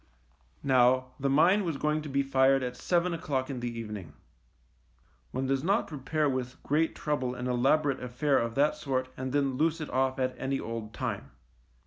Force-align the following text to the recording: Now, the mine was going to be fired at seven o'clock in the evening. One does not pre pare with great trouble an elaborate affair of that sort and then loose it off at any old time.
Now, 0.63 1.11
the 1.19 1.29
mine 1.29 1.63
was 1.63 1.77
going 1.77 2.01
to 2.01 2.09
be 2.09 2.23
fired 2.23 2.63
at 2.63 2.75
seven 2.75 3.13
o'clock 3.13 3.51
in 3.51 3.59
the 3.59 3.69
evening. 3.69 4.13
One 5.29 5.45
does 5.45 5.63
not 5.63 5.85
pre 5.85 5.99
pare 5.99 6.27
with 6.27 6.57
great 6.63 6.95
trouble 6.95 7.35
an 7.35 7.45
elaborate 7.45 8.01
affair 8.01 8.39
of 8.39 8.55
that 8.55 8.73
sort 8.75 9.09
and 9.15 9.31
then 9.31 9.57
loose 9.57 9.79
it 9.79 9.91
off 9.91 10.17
at 10.17 10.33
any 10.39 10.59
old 10.59 10.95
time. 10.95 11.29